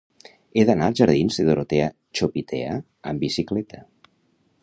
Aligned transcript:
He 0.59 0.61
d'anar 0.69 0.87
als 0.91 1.01
jardins 1.01 1.37
de 1.41 1.45
Dorotea 1.49 1.91
Chopitea 2.21 2.81
amb 3.13 3.25
bicicleta. 3.27 3.85